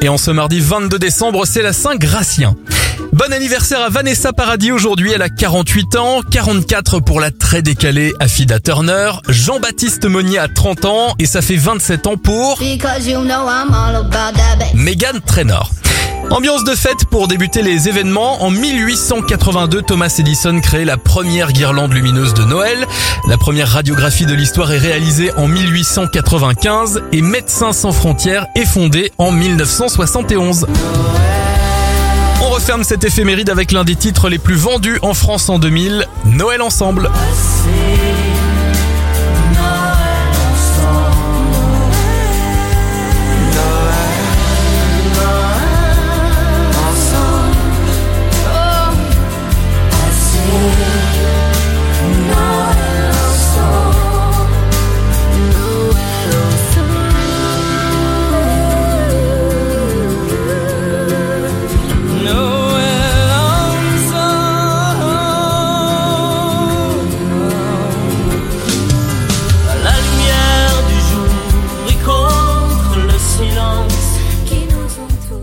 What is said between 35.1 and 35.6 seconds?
France en